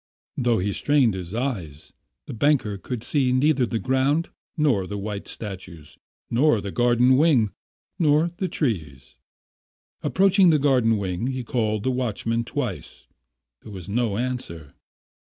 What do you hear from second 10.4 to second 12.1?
the garden wing, he called the